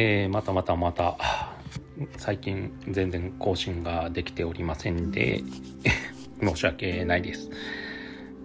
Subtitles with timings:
[0.00, 1.16] えー、またまたまた
[2.18, 5.42] 最近全然更新ができておりませんで
[6.40, 7.50] 申し訳ないです。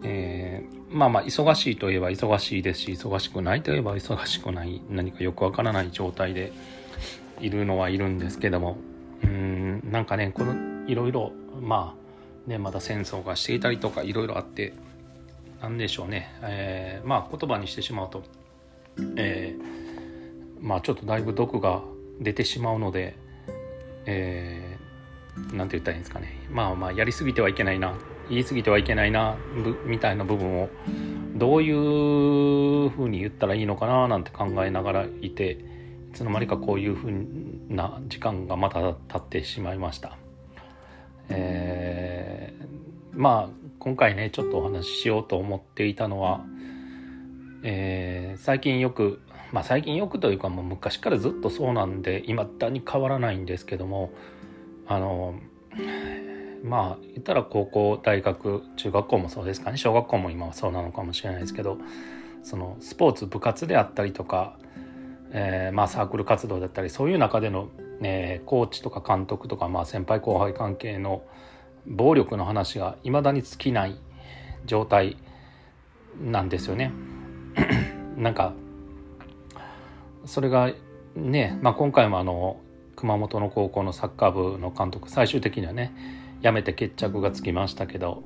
[0.02, 6.52] えー、まあまあ忙しいといえば忙しいですし忙しくないといえば忙しくない何かよくわからない状態で
[7.40, 8.78] いるのはいるんですけども
[9.24, 10.56] うんなんかねこの
[10.88, 11.96] いろいろま
[12.48, 14.74] あねまだ戦争がしていたりとかいろいろあって
[15.62, 18.24] 何でしょうね、えー、まあ言葉にしてしまうと、
[19.18, 19.83] えー、
[20.64, 21.84] まあちょっとだいぶ毒が
[22.20, 23.16] 出てしまうので、
[24.06, 27.96] えー、なんて言ったらいいんですかねまあまあやりすぎてはいけないな
[28.30, 29.38] 言い過ぎてはいけないな
[29.86, 30.70] みたいな部分を
[31.36, 35.52] どういうふうに言ったらいいのかななんて考えながらいて
[36.12, 37.28] いつの間にかこういうふう
[37.70, 40.18] な時間がまた経ってしまいました。
[41.30, 42.66] えー、
[43.14, 46.46] まあ今回ねちょっとお話ししようと思っていたのは、
[47.64, 49.22] えー、最近よく
[49.54, 54.12] まあ最近よくというかもう昔からずっとそうなんで今だに変わらないんですけども
[54.88, 55.36] あの
[56.64, 61.78] まあ言ったら高校大学中学校もそうですかね小学校も今はそうなのかもしれないですけど
[62.42, 64.58] そのスポーツ部活であったりとか、
[65.32, 71.24] えー、まあサークル活動だったりそういう中での、ね、コーチとか監督とか、まあ、先輩後輩関係の
[71.86, 74.00] 暴力の話がいまだに尽きない
[74.66, 75.18] 状態
[76.20, 76.92] なんですよね。
[78.18, 78.54] なんか
[80.26, 80.72] それが
[81.16, 82.60] ね、まあ、今回もあの
[82.96, 85.94] 熊本の高校のサッカー部の監督最終的にはね
[86.42, 88.24] 辞めて決着がつきましたけど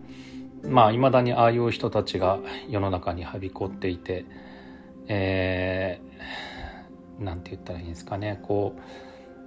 [0.64, 2.40] まあいまだにああいう人たちが
[2.70, 4.26] 世の中にはびこっていて
[5.10, 8.76] えー、なんて言ったらいいんですかねこ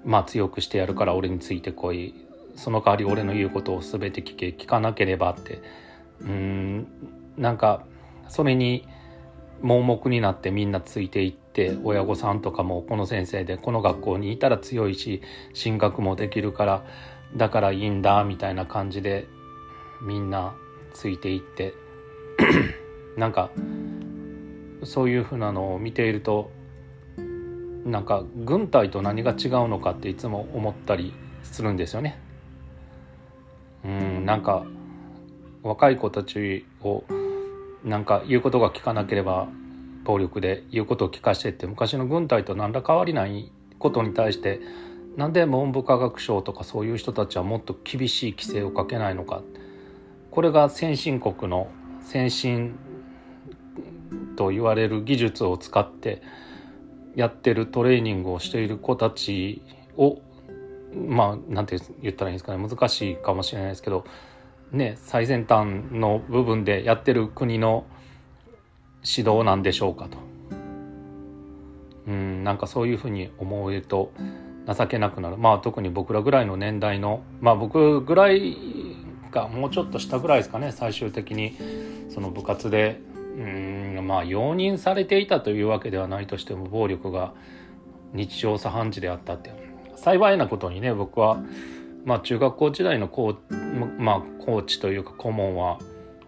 [0.04, 2.14] うまあ強くしてやるから俺についてこい
[2.54, 5.62] その代わり俺の言うことを全て聞け聞かなければって
[6.20, 6.86] うん
[7.36, 7.84] なんか
[8.28, 8.86] それに
[9.60, 16.84] 盲目になってみんなついていって親御さんとかもこの先生でこの学校にいたら強いし進学もできるから
[17.36, 19.26] だからいいんだみたいな感じで
[20.02, 20.54] みんな
[20.94, 21.74] ついていって
[23.16, 23.50] なんか
[24.82, 26.50] そういうふうなのを見ていると
[27.84, 32.18] なんか軍隊と何が違うのかっていつも思ったりするんですよね。
[33.84, 34.64] うんなんか
[35.62, 37.04] 若い子たちを
[37.84, 39.48] なんか言うことが聞かなければ
[40.10, 44.60] 暴力で言うことを聞かせてって昔の軍隊と何ら変わりないことに対して
[45.16, 49.42] なんで文部科学省とかそういう人たちはもっと厳しい規制をかけないのか。
[50.30, 51.68] これが先進国の
[52.00, 52.78] 先進
[54.36, 56.22] と言われる技術を使って
[57.16, 59.62] やってるトレーニングをしている子たち
[59.96, 60.20] を
[60.94, 62.68] まあなんて言ったらいいんですかね。
[62.68, 64.04] 難しいかもしれないですけど
[64.70, 67.84] ね最先端の部分でやってる国の
[69.04, 70.18] 指導なんでしょうかと。
[72.06, 74.12] うんなんかそういうふうに思うと
[74.66, 75.36] 情けなくなる。
[75.36, 78.56] まあ特に僕らぐらいの年代のまあ僕ぐらい
[79.30, 81.56] がもうちょっと下ぐらいですかね最終的に。
[82.08, 83.00] その部活で
[83.36, 87.32] うんまあ容認されていたというわけではないとしても暴力が
[88.12, 89.70] 日常茶飯事であったって。
[90.00, 91.42] 幸いなことにね僕は
[92.04, 95.78] まあ中学校時代のコー,、まあ、コーチというか顧問は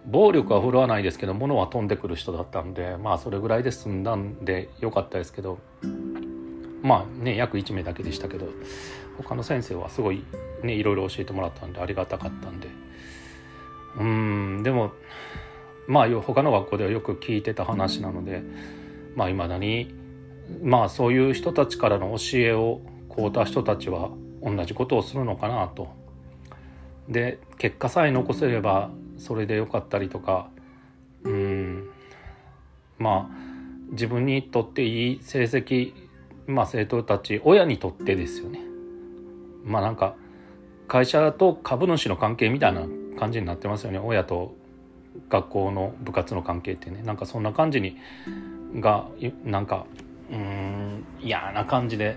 [0.07, 5.59] 暴力は振るわないですけど物は飛んでくる人だったんでまあそれぐらいで済んだんでよかったですけど
[6.83, 8.49] まあね約1名だけでしたけど
[9.19, 10.25] 他の先生はすごい
[10.63, 12.69] ねいろいろ教えてもらったんでありがたかったんで
[13.99, 14.93] うんでも
[15.87, 18.43] まあ他の学校ではよく聞いてた話なので
[19.15, 19.95] まあいまだに
[20.63, 24.11] まあそういう人たちからの教えをこうた人たちは
[24.43, 25.89] 同じことをするのかなと。
[27.09, 28.91] で結果さえ残せれば
[29.23, 30.49] それでよかったりとか
[31.25, 31.89] うん。
[32.99, 33.37] まあ
[33.91, 35.93] 自分にとっていい成績
[36.47, 38.61] まあ、生徒たち親にとってですよね。
[39.65, 40.17] まあなんか
[40.89, 42.83] 会社と株主の関係みたいな
[43.19, 43.99] 感じになってますよね。
[43.99, 44.55] 親と
[45.29, 47.03] 学校の部活の関係ってね。
[47.03, 47.97] なんかそんな感じに
[48.75, 49.09] が
[49.45, 49.87] なんか
[50.31, 52.17] うん嫌な感じで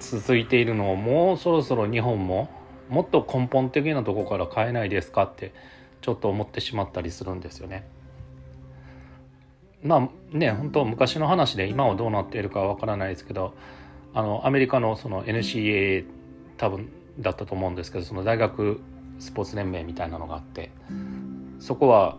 [0.00, 2.50] 続いているのをもうそろそろ日本も
[2.88, 5.52] もっと根本的なとこから変えないですかって
[6.06, 7.84] ちょっと思ってしまったりするんですよね。
[9.82, 13.54] まあね本当昔の話で今はどうなっているかわからないですけど
[14.14, 16.04] あのアメリカのその NCAA
[16.58, 18.80] 多分だったと思うんですけどその大学
[19.18, 20.70] スポーツ連盟みたいなのがあって
[21.58, 22.18] そこは、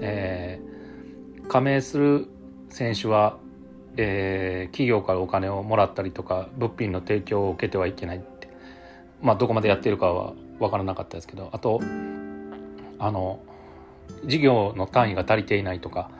[0.00, 2.28] えー、加盟する
[2.68, 3.38] 選手は、
[3.96, 8.50] えー、企業からお金をもらったりとか物品の提供を受けてはいけないって
[9.22, 11.80] まあどこまでやっているかは分からなかったですけどあと
[12.98, 13.40] あの
[14.24, 16.10] 事業の単位が足りていないとか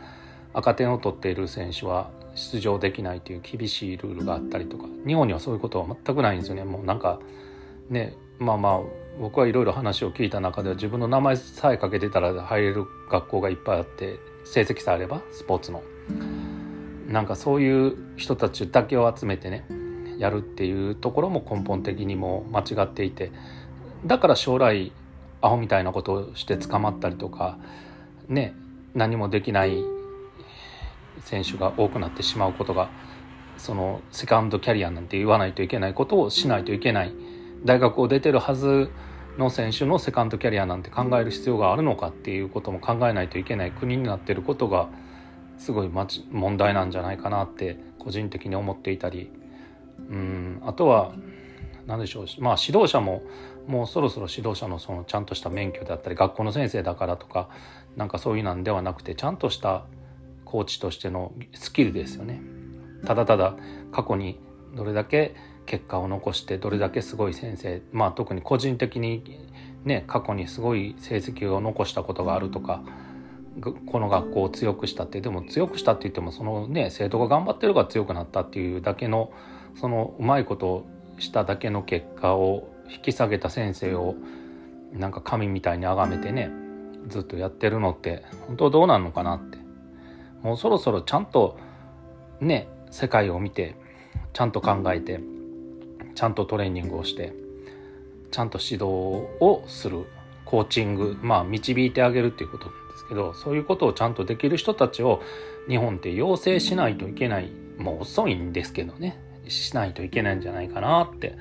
[0.53, 6.65] 赤点を取っている選手は出場できないという厳しいルールがあったりとか日本にはそういうことは全くないんですよね。
[6.65, 7.19] もうなんか
[7.89, 8.81] ねまあまあ
[9.21, 15.83] 僕はいろいろ話を聞いた中では自分の名前さえかけてたら入れる学校がいっぱいあって成績さえあればスポーツの。
[17.09, 19.65] なんかそういう人たちだけを集めてね
[20.19, 23.31] やるっていうところも根本的にも間違っていて
[24.05, 24.93] だから将来
[25.47, 27.59] アホみたいなことをして捕まったりとか
[28.29, 28.55] ね
[28.95, 29.85] 何もできない
[31.21, 32.91] 選手が多くなってしまうことが
[33.57, 37.15] そのセカンドキャリアなんて言わないといけないことをしないといけない。
[37.65, 38.91] 大学を出てるはず
[39.39, 44.89] の選手のセカンドキャリアなんて考える必要があるのかっていうことも考えないといけない国になってることが
[45.59, 45.91] すごい
[46.31, 49.31] 問題なんじゃないかなって個人的に思っていたり。
[50.11, 51.13] うんあとは
[51.87, 53.23] 何でしょうまあ指導者も
[53.67, 57.49] もうそろそろ指導者のそのちゃんとした免許であったり学校の先生だからとか
[57.97, 59.85] なんかそういうなんではなくてちゃんとした
[60.45, 62.41] コーチとしてのスキルですよね。
[63.05, 63.57] ただただ
[63.93, 64.39] 過去に
[64.75, 65.35] どれだけ
[65.67, 69.23] 結果を残してどれだけすごい先生まあ特に個人的に
[69.85, 72.83] ね過去にすごい成績を残したことがあるとか
[73.87, 79.33] この学校を強くしたってでも強くしたって言ってもそのね生徒が頑張ってるから強くなったっていうだけの
[79.81, 80.87] そのうまいことを
[81.19, 84.15] しただけの結果を引き下げた先生を
[84.93, 86.51] なんか神みたいに崇めてね
[87.09, 89.59] ずっとやってるのって本当どうなんのかなって。
[90.43, 91.59] もうそろそろちゃんと
[92.41, 93.75] ね世界を見て
[94.33, 95.21] ちゃんと考えて
[96.15, 97.35] ちゃんとトレーニングをして
[98.31, 98.85] ちゃんと指導
[99.41, 100.07] をする
[100.45, 105.21] コーチングまあ導いてあげるっていうことなんですけどそういうことをちゃんとできる人たちを
[105.69, 107.51] 日本って養成しないといけない。
[107.77, 109.19] もう遅いんですけどね。
[109.49, 111.37] しないといけないんじゃないかなって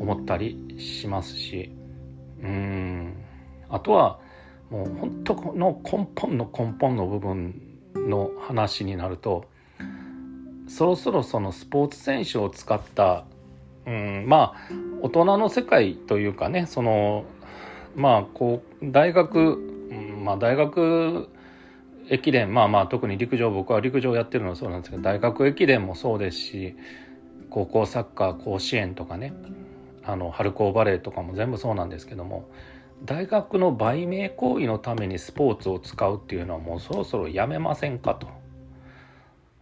[0.00, 1.70] 思ったりしますし。
[2.42, 3.14] うん。
[3.68, 4.20] あとは
[4.70, 7.60] もう本当の根本の根本の部分
[7.94, 9.48] の話になると
[10.68, 13.24] そろそろそのスポーツ選手を使った
[13.86, 17.24] うんまあ大人の世界というかねその
[17.94, 19.56] まあこう大学、
[20.22, 21.28] まあ大学
[22.08, 26.76] 駅伝まあまあ特に陸上僕は陸上やってるのはそうなんですけど大学駅伝もそうですし
[27.50, 29.32] 高校サッカー甲子園とかね
[30.04, 32.48] あの春高バレーとかも全部そうなんですけども
[33.04, 38.28] 大学の売名行為のためにスポーツを使うっていうのはもうそろそろやめませんかと。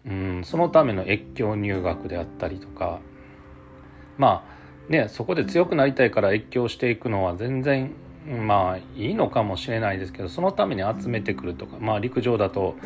[0.06, 3.00] うんそのための越境入学であったりとか
[4.18, 4.44] ま
[4.88, 7.92] あねそこで強くなりたいから越境していくのは全然
[8.26, 12.76] まあいいのかもしれないですけどそのために集めてくるとかまあ陸上だと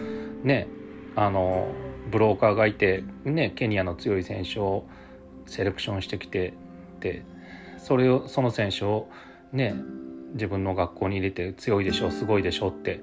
[0.45, 0.69] ね
[1.17, 1.67] あの
[2.11, 4.85] ブローカーがいて、ね、ケニアの強い選手を
[5.47, 6.55] セレクションしてきて
[7.01, 7.25] で
[7.79, 9.09] それをその選手を
[9.53, 9.75] ね
[10.35, 13.01] 自分の学校に入れて強いでしょうすごいでしょうって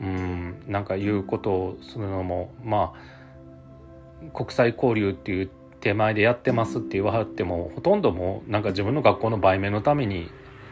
[0.00, 5.50] うんなんか言うことをするのもまあ国際交流っていう
[5.80, 10.30] 手前でやってますって言わはってもほとんどもうなんか自分の学校の売名のために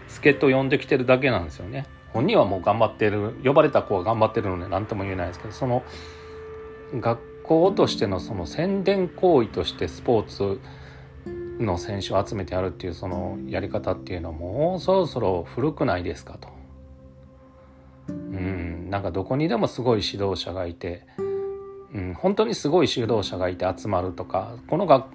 [0.09, 1.87] 助っ人呼んできてるだけなんですよね。
[2.13, 5.83] 本人はもう頑張ってる呼ばれた子は頑張ってるので何とも言えないですけどその
[6.95, 10.61] 学校としてのその宣伝行為としてスポーツ
[11.59, 16.49] の選手を集めてやるっていうそのやり方っていうのはもうそろそろ古くないですかと。
[18.09, 21.05] うんなんかどこにでもすごい指導者がいて、
[21.93, 25.09] うん、本当にすごい指導者がいて集まるとかこのが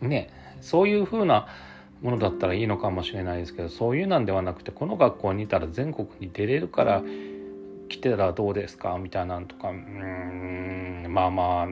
[0.00, 0.30] ね
[0.60, 1.48] そういう風な
[2.02, 7.02] ものだったらいいのかもしれないですけどそういうなんではなくてこの学校にいたら全国に出れるから
[7.90, 8.96] 来てたらどうですか？
[8.98, 11.66] みたいなんとかうんまあまあ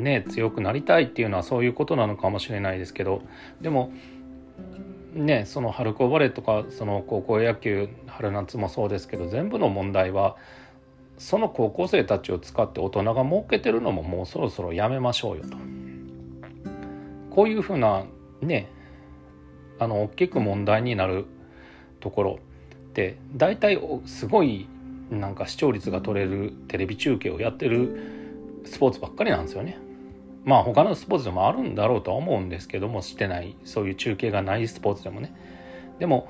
[0.00, 3.22] ね強くなりたいっていうのはそういうことなのかもしれないですけど
[3.60, 3.90] でも
[5.14, 10.36] ねその春高バレーとかその高校野球春夏もそうですけど全部の問題は
[11.18, 15.56] その高校生たちを使って大人が儲けてるのももうそろそろやめましょうよと。
[17.30, 18.04] こういうふうな
[18.40, 18.68] ね
[19.78, 21.24] あの大きく問題になる
[22.00, 22.38] ところ
[22.90, 24.68] って大体すごい
[25.20, 29.78] なんか視聴率が取れるテレビ中継をやってるスポーツばっかりなんですよね。
[30.44, 35.34] まあ他のスポーツでもあるんだろうとは思うんですけどもしてないそういう中継がないスポーツでもね。
[35.98, 36.28] でも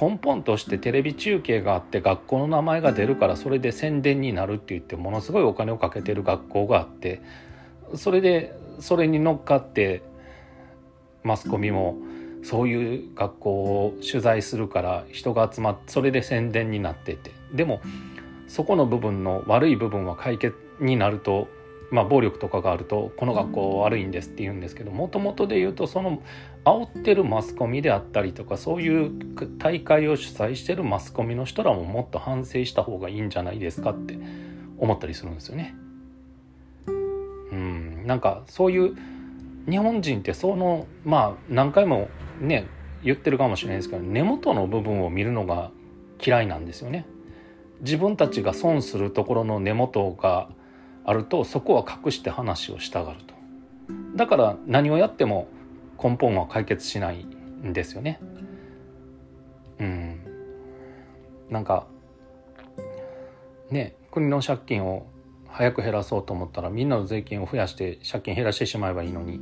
[0.00, 7.20] 根本としてテレビ中継があって学校の名前が出るからそれで宣伝になるって言ってものすごいお金をかけてる学校があって
[7.94, 10.02] それでそれに乗っかって
[11.22, 11.98] マスコミも
[12.42, 17.80] そういう学校を取材するから人が集まってそれで宣伝になっててでも
[18.52, 21.48] そこの部分の悪い部分は解決になると、
[21.90, 26.22] まあ、暴力とかがあるとこの学校悪いんですって言うんですけどもともとで言うとその
[26.62, 29.10] 煽ってるマスコミであったりとかそういう
[29.58, 34.18] 大会を主催してるマスコミの人らももっと反省した方がいいんじゃないですかって
[34.76, 35.74] 思ったりするんですよね。
[36.88, 38.94] ううんなんかそういう
[39.66, 42.66] 日本人ってそのまあ何回もね
[43.02, 45.70] 言ってるかもしれないですけど根元の部分を見るのが
[46.22, 47.06] 嫌いなんですよね。
[47.82, 50.48] 自分たちが損するところの根元が
[51.04, 53.34] あるとそこは隠して話をしたがると。
[54.16, 55.48] だから何をやっても
[56.02, 58.20] 根本は解決しないんですよね。
[59.80, 60.20] うん。
[61.50, 61.86] なんか
[63.70, 65.06] ね国の借金を
[65.48, 69.40] 早く減らそうと思ったらみんなの税金を増やして借金減らしてしまえばいいのに。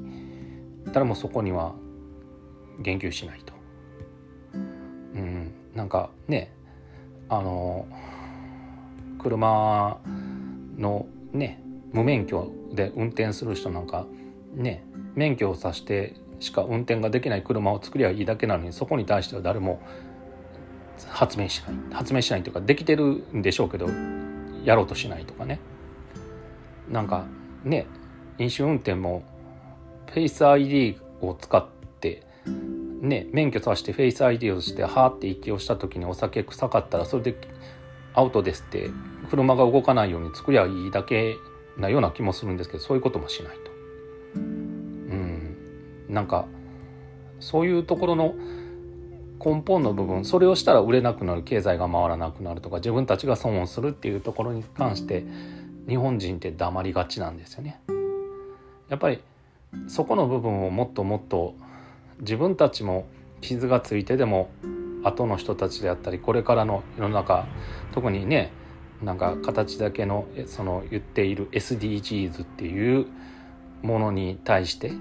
[0.93, 1.75] 誰もそこには
[2.81, 3.53] 言及しないと。
[4.55, 4.59] う
[5.19, 5.53] ん。
[5.75, 6.53] なんかね
[7.29, 7.87] あの
[9.23, 9.99] 車
[10.77, 11.63] のね
[11.93, 14.07] 無免許で運転する人なんか
[14.55, 14.85] ね
[15.15, 19.81] 免許をさしてしか運転ができない車を作りゃいいだけなのにそこに対しては誰も
[21.09, 21.75] 発明しない。
[21.93, 23.89] 発明しないというかできてるんでしょうけど
[24.65, 25.61] やろうとしないとかね。
[26.89, 27.27] なんか
[27.65, 27.87] ね
[28.39, 29.23] 飲酒運転も
[30.11, 31.67] フェイス ID を使っ
[32.01, 32.27] て
[33.01, 37.37] ね免許さしてフェイス ID をしてはーって息をした時にお酒臭かったらそれで
[38.15, 38.91] アウトですって
[39.31, 41.37] 車が動かないように作りゃいいだけ
[41.77, 43.71] なような気もするんですけどそういうこともしないと。
[44.35, 45.57] うん
[46.09, 46.47] なんか
[47.39, 48.35] そういうところの
[49.43, 55.25] 根本の部分それをしたら売れなくなる経済が回らなくなるとか自分たちが損をするっていうところに関して
[55.89, 57.81] 日本人って黙りがちなんですよね。
[58.89, 59.21] やっぱり
[59.87, 61.55] そこの部分をもっともっと
[62.21, 63.07] 自分たちも
[63.41, 64.51] 傷がついてでも
[65.03, 67.47] 後の人たちであったりこれからの世の中
[67.93, 68.53] 特にね
[69.03, 73.07] なんか形だけのその言っている SDGs っていう
[73.83, 74.93] ものに対して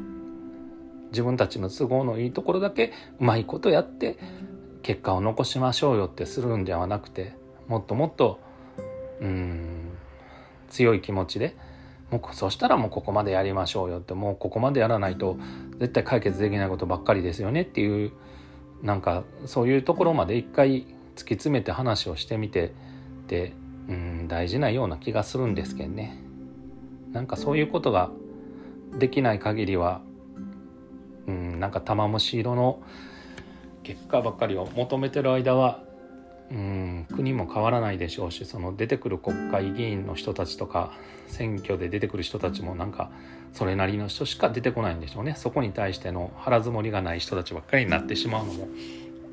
[1.11, 4.17] 自分たちの都合のいいところだけうまいことやって
[4.83, 7.33] 結果を残しましょうよってするんではなくて
[7.67, 8.39] もっともっと
[9.19, 9.89] うん
[10.69, 11.55] 強い気持ちで
[12.09, 15.37] もうそしたらもうここまでやりましょうよってもうここまでやらないと
[15.79, 18.11] 絶対解決できないことばっかりですよねっていう
[18.81, 22.73] なんかそういうところまで一回突き詰めて話をしてみて
[23.27, 23.53] で
[23.87, 26.17] うん大事なような気がするんですけどね。
[27.11, 28.11] なんかそういうことが
[28.99, 30.01] できない限りは
[31.27, 32.81] うんなんか玉虫色の
[33.83, 35.83] 結果ばっかりを求めてる間は
[36.51, 40.93] うん国も変わらないでしょうしその出てくる国会議員の人たちとか
[41.27, 43.11] 選挙で出てくる人たちもなんか
[43.53, 45.35] それなりの人しか出てこないんでしょうね。
[45.35, 48.67] そこに対しての腹積もりがない人たちばっかりになってしまうのも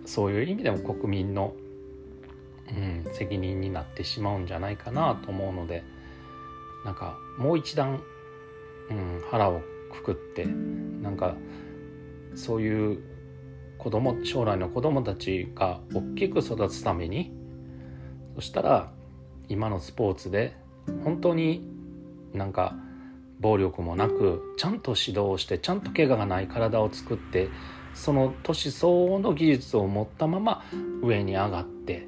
[0.06, 1.52] そういう意味でも国民の、
[2.68, 5.82] うん、責任になってしまうんじゃないかなと思うので
[6.84, 8.00] なんかもう一段、
[8.90, 9.60] うん、腹を
[9.92, 11.36] くくってなんか
[12.34, 13.02] そういう
[13.78, 17.32] 子供将来の子供たちが大きく育つために
[18.36, 18.92] そしたら
[19.48, 20.56] 今のスポーツで
[21.04, 21.68] 本当に
[22.32, 22.76] なんか
[23.40, 27.48] 暴力もなくちゃんと指導してちゃんと怪我がない体を作って
[27.94, 30.64] その年相応の技術を持ったまま
[31.02, 32.06] 上に上がって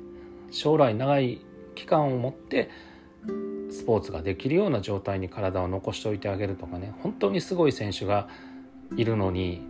[0.51, 1.41] 将来長い
[1.75, 2.71] 期間を持って
[3.71, 6.95] スポーツができるような状態に体を残しておいてあげるとかね。
[7.03, 8.29] 本当にすごい選手が
[8.97, 9.63] いるのに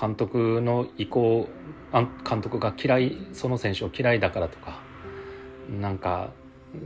[0.00, 1.48] 監督の意向
[1.92, 4.80] 監督が嫌いその選手を嫌いだからとか
[5.70, 6.32] なんか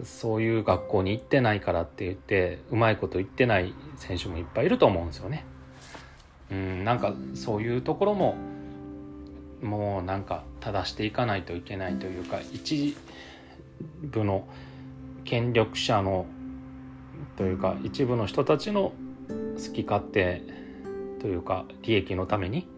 [0.05, 5.45] そういう学校に行ってないからって言ってうまいこと言ってない選手もいっぱいいると思うんですよね。
[6.51, 8.37] うんなんかそういうところも
[9.63, 12.97] もうなんか正していかないといけないというか一
[14.03, 14.47] 部の
[15.25, 16.27] 権力者の
[17.37, 18.93] というか一部の人たちの
[19.57, 20.43] 好き勝手
[21.21, 22.69] というか利益のために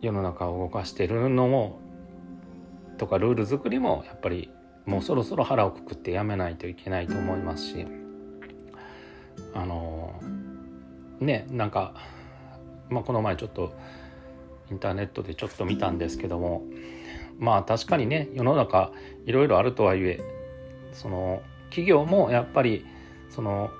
[0.00, 1.80] 世の中を動かしてるのも
[2.98, 4.50] とかルール作りもやっぱり
[4.86, 7.86] もうそろそろ腹をくくってやめないといけないと思いますし
[9.52, 10.20] あの
[11.20, 11.94] ねなんか、
[12.88, 13.74] まあ、この前ちょっと
[14.70, 16.62] インターネットでちょっと見たんですけども
[17.38, 18.92] まあ確かにね世の中
[19.26, 20.20] いろいろあるとはいえ
[20.92, 22.86] その企業もやっぱり
[23.28, 23.70] その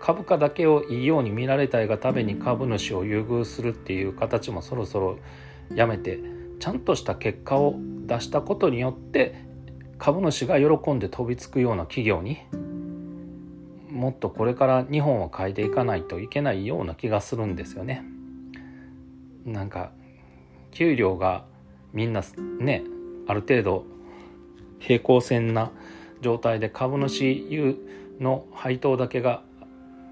[0.00, 5.18] 株価だけをいいように見られたいがために株主を優遇するっていう形もそろそろ
[5.74, 6.20] やめて
[6.60, 7.78] ちゃんとした結果を
[8.08, 9.34] 出したことによって
[9.98, 12.38] 株主が喜んで飛びつくような企業に
[13.90, 18.04] もっとこれから日本を変えていかないといけないような気がするんですよね。
[19.44, 19.92] なんか
[20.72, 21.44] 給料が
[21.92, 22.22] みんな
[22.60, 22.82] ね
[23.26, 23.84] ある程度
[24.78, 25.70] 平行線な
[26.20, 27.76] 状態で株主
[28.20, 29.42] の配当だけが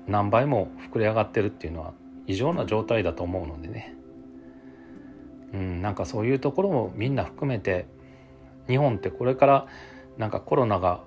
[0.07, 1.93] 何倍も膨れ上がってるっていうのは
[2.27, 3.96] 異常な状態だと思うのでね
[5.53, 7.87] うんなんかそういうところもみんな含めて
[8.69, 9.67] 日本ってこれから
[10.19, 11.03] なんかコロナが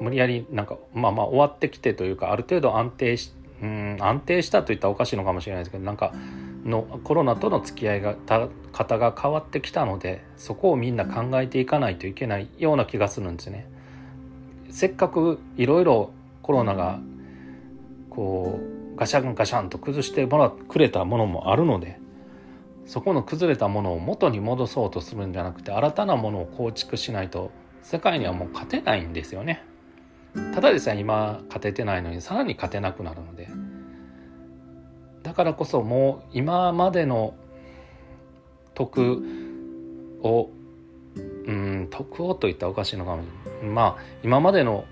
[0.00, 3.32] 無理やりなんかまあまあ終わってきてというかある程度安定し
[3.62, 6.12] うん安定したといったらおかしいのかもしれないですけどなんか
[6.64, 13.68] のコロナとの付き合いがた方が変わってきたのでそこをみんな考えていかないといけないような気がするんですね。
[14.70, 17.00] せっかくいろいろコロナが
[18.08, 18.60] こ
[18.94, 21.98] うガシャンガシャンと崩してもらくれたものもあるので
[22.90, 29.64] そこの崩れたものを元に戻そうとするんじゃなくて新たなものを構築しないと世界にはもう勝てないんですよね。
[30.52, 33.48] ただでさえ今勝ててないのにさらに勝てなくなるので
[35.22, 37.34] だからこそもう今までの
[38.74, 39.22] 徳
[40.24, 40.50] を
[41.46, 43.22] うん徳をといったらおかしいのかも
[43.62, 44.84] まあ今までの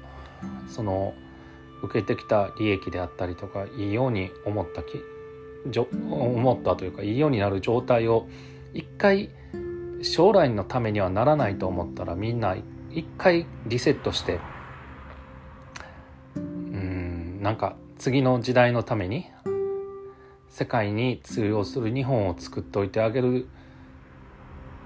[0.68, 1.14] その
[1.82, 5.02] 受けてきた利益であったりとかいいように思ったき
[6.10, 8.28] 思ったというかいいようになる状態を
[8.74, 9.30] 一回
[10.02, 12.56] 将来のためにはならないと思ったらみんな
[12.90, 14.40] 一回リセットして
[16.36, 19.26] うんなんか次の時代のために
[20.48, 23.48] 世界に通用する日本を作っておいてあげる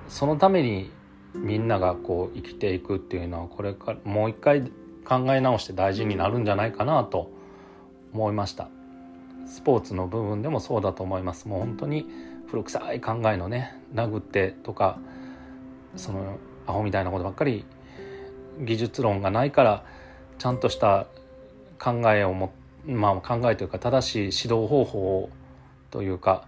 [0.08, 0.90] そのために
[1.34, 4.70] みんながこう生きていくっていうのはこれからもう一回
[5.04, 7.30] 考え直して大事になるんじゃないかなと
[8.12, 8.68] 思いました。
[9.46, 11.48] スポーツの部分でもそうだと思います。
[11.48, 12.06] もう本当に
[12.48, 14.98] 古臭い考えのね殴ってとか
[15.96, 17.64] そのアホみたいなことばっかり
[18.60, 19.84] 技術論がないから
[20.38, 21.06] ちゃんとした
[21.78, 22.52] 考えをも
[22.86, 25.30] まあ考えというか正しい指導方法
[25.90, 26.46] というか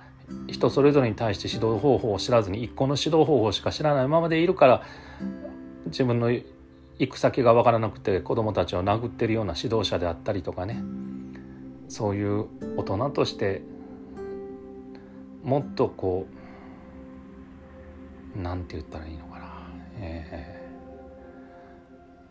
[0.48, 4.82] 人それぞれに対して指導方法を知らずに一個の指導方法しか知らないままでいるから
[5.86, 6.44] 自分の行
[7.10, 10.82] く先が分からなくて子どもたちを殴ってるような指導者であったりとかね
[11.88, 13.62] そういう大人として
[15.42, 16.26] もっとこ
[18.36, 19.46] うなんて言ったらいいのかな、
[19.98, 20.68] え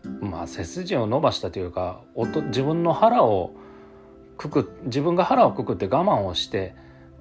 [0.04, 2.02] ー、まあ背筋を伸ばしたというか
[2.46, 3.52] 自分の腹を
[4.36, 6.74] くく自分が腹をくくって我慢をして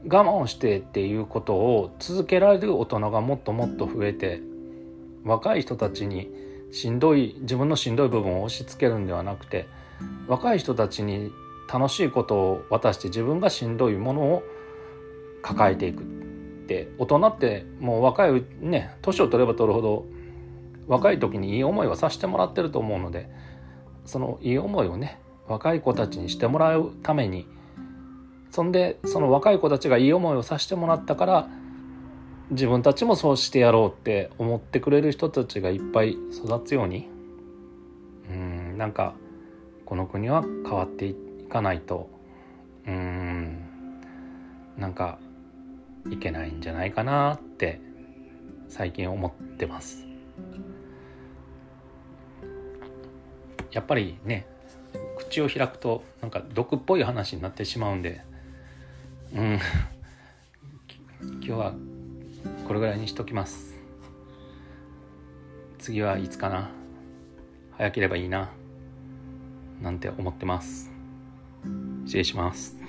[0.06, 4.42] 我慢をしてっていうことを続けられる大人がもっともっと増えて
[5.24, 6.30] 若い人たちに
[6.72, 9.68] しんどい自分のしんどい部分を押し付けるんではなくて
[10.28, 11.32] 若い人たちに
[11.72, 14.44] 楽しいことを渡して自分がしんどいものを
[15.42, 16.06] 抱えていくっ
[16.68, 20.06] て大人ってもう若いね年を取れば取るほど
[20.88, 23.30] 若い時にいい思いはさせてもらってると思うので
[24.06, 27.48] そのいい思いをね若い子たちにしてもらうために
[28.52, 31.48] そんでその若い子たちがいい思いをさせてもらったから
[32.52, 37.10] 自分たちもそうしてやろうって思ってくれる人たちがいっぱい育つように
[38.30, 39.16] うんなんか
[39.86, 41.16] この国は変わってい
[41.54, 42.10] かないと
[42.88, 44.02] うん
[44.76, 45.20] なんか
[46.10, 47.80] いけないんじゃないかなって
[48.68, 50.04] 最近思ってます。
[53.72, 54.48] やっぱりね
[55.18, 58.22] 口を開くとなんか毒っぽい話になってしまうんで
[59.34, 59.60] うん
[61.22, 61.74] 今日は
[62.68, 63.74] これぐらいにしときます。
[65.78, 66.70] 次はいつかな。
[67.78, 68.50] 早ければいいな。
[69.82, 70.93] なんて思ってます。
[72.06, 72.83] 失礼します。